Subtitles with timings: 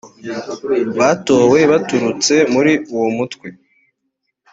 [0.97, 3.47] batowe baturutse muri uwo mutwe